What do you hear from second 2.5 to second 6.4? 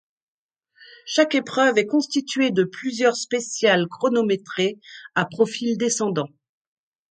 plusieurs spéciales chronométrées, à profil descendant.